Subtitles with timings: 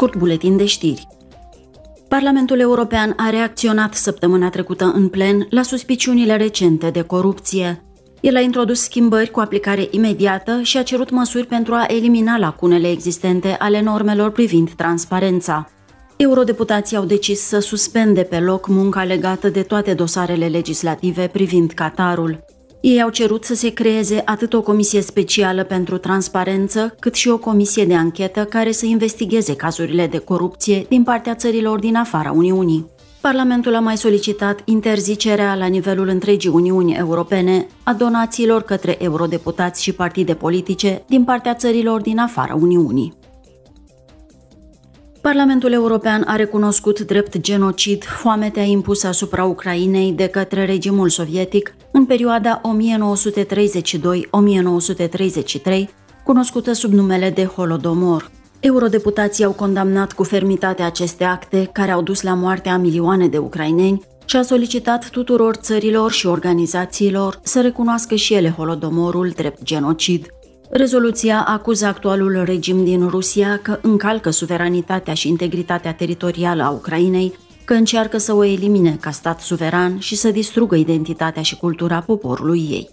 [0.00, 1.06] Scurt buletin de știri.
[2.08, 7.84] Parlamentul European a reacționat săptămâna trecută în plen la suspiciunile recente de corupție.
[8.20, 12.90] El a introdus schimbări cu aplicare imediată și a cerut măsuri pentru a elimina lacunele
[12.90, 15.70] existente ale normelor privind transparența.
[16.16, 22.44] Eurodeputații au decis să suspende pe loc munca legată de toate dosarele legislative privind Qatarul.
[22.80, 27.38] Ei au cerut să se creeze atât o comisie specială pentru transparență, cât și o
[27.38, 32.86] comisie de anchetă care să investigheze cazurile de corupție din partea țărilor din afara Uniunii.
[33.20, 39.92] Parlamentul a mai solicitat interzicerea la nivelul întregii Uniuni Europene a donațiilor către eurodeputați și
[39.92, 43.18] partide politice din partea țărilor din afara Uniunii.
[45.20, 52.06] Parlamentul European a recunoscut drept genocid foametea impusă asupra Ucrainei de către regimul sovietic în
[52.06, 52.64] perioada 1932-1933,
[56.24, 58.30] cunoscută sub numele de Holodomor.
[58.60, 63.38] Eurodeputații au condamnat cu fermitate aceste acte care au dus la moartea a milioane de
[63.38, 70.26] ucraineni și a solicitat tuturor țărilor și organizațiilor să recunoască și ele Holodomorul drept genocid.
[70.70, 77.32] Rezoluția acuză actualul regim din Rusia că încalcă suveranitatea și integritatea teritorială a Ucrainei,
[77.70, 82.58] că încearcă să o elimine ca stat suveran și să distrugă identitatea și cultura poporului
[82.70, 82.90] ei.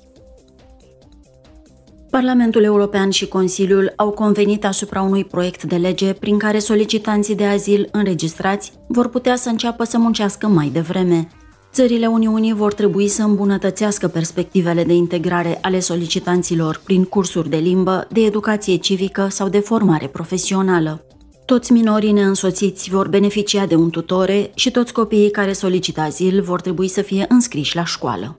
[2.10, 7.46] Parlamentul European și Consiliul au convenit asupra unui proiect de lege prin care solicitanții de
[7.46, 11.28] azil înregistrați vor putea să înceapă să muncească mai devreme.
[11.72, 18.08] Țările Uniunii vor trebui să îmbunătățească perspectivele de integrare ale solicitanților prin cursuri de limbă,
[18.12, 21.02] de educație civică sau de formare profesională.
[21.48, 26.62] Toți minorii neînsoțiți vor beneficia de un tutore și toți copiii care solicită azil vor
[26.62, 28.36] trebui să fie înscriși la școală.